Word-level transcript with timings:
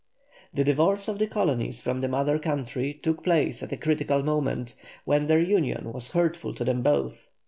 The 0.51 0.63
divorce 0.63 1.07
of 1.07 1.19
the 1.19 1.27
colonies 1.27 1.83
from 1.83 2.01
the 2.01 2.07
mother 2.07 2.39
country 2.39 2.91
took 2.91 3.23
place 3.23 3.61
at 3.61 3.71
a 3.71 3.77
critical 3.77 4.23
moment, 4.23 4.73
when 5.05 5.27
their 5.27 5.39
union 5.39 5.93
was 5.93 6.07
hurtful 6.13 6.55
to 6.55 6.63
them 6.63 6.81
both. 6.81 7.29